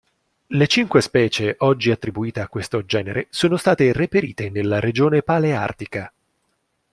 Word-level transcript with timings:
Le 0.47 0.65
cinque 0.67 0.99
specie 0.99 1.57
oggi 1.59 1.91
attribuite 1.91 2.39
a 2.39 2.47
questo 2.47 2.83
genere 2.85 3.27
sono 3.29 3.55
state 3.55 3.93
reperite 3.93 4.49
nella 4.49 4.79
regione 4.79 5.21
paleartica. 5.21 6.11